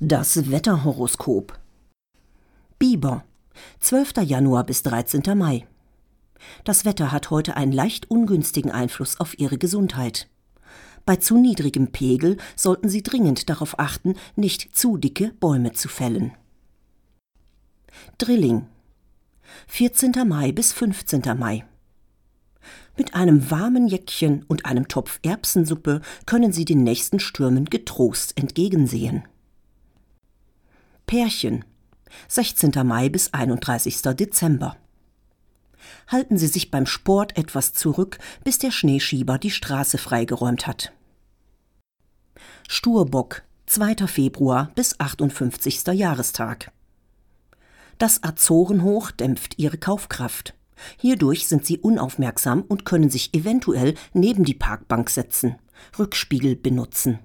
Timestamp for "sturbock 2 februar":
42.68-44.70